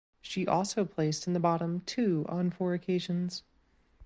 She 0.19 0.47
also 0.47 0.83
placed 0.83 1.27
in 1.27 1.33
the 1.33 1.39
bottom 1.39 1.81
two 1.81 2.25
on 2.27 2.49
four 2.49 2.73
occasions. 2.73 3.43